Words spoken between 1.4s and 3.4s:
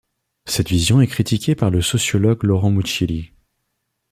par le sociologue Laurent Mucchielli.